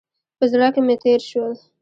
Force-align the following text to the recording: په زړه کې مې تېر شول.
په 0.37 0.45
زړه 0.51 0.67
کې 0.73 0.81
مې 0.85 0.95
تېر 1.03 1.21
شول. 1.29 1.53